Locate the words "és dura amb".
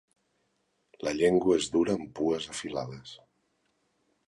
1.61-2.09